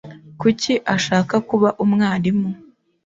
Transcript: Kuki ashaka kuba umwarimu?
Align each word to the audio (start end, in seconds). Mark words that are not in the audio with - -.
Kuki 0.39 0.73
ashaka 0.95 1.35
kuba 1.49 1.69
umwarimu? 1.83 2.49